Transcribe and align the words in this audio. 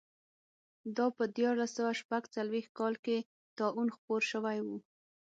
دا 0.97 1.05
په 1.17 1.23
دیارلس 1.35 1.71
سوه 1.77 1.91
شپږ 2.01 2.23
څلوېښت 2.35 2.71
کال 2.79 2.93
کې 3.05 3.17
طاعون 3.57 3.87
خپور 3.95 4.21
شوی 4.31 4.57
و. 4.65 4.67